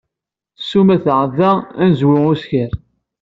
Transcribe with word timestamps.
S 0.67 0.69
umata, 0.79 1.17
da, 1.37 1.51
anezwu 1.81 2.13
d 2.21 2.23
uskir. 2.31 2.71